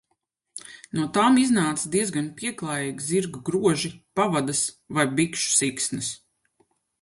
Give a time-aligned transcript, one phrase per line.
[0.99, 4.63] No tām iznāca diezgan pieklājīgi zirgu groži, pavadas
[4.99, 6.11] vai bikšu siksnas.